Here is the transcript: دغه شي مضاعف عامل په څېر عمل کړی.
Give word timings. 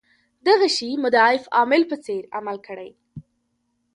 دغه 0.47 0.67
شي 0.77 0.89
مضاعف 1.03 1.43
عامل 1.57 1.81
په 1.91 1.95
څېر 2.05 2.21
عمل 2.37 2.57
کړی. 2.67 2.89